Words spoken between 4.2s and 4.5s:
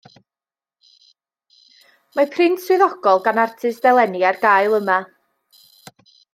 ar